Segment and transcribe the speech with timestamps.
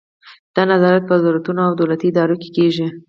[0.55, 2.87] دا نظارت په وزارتونو او دولتي ادارو کې کیږي.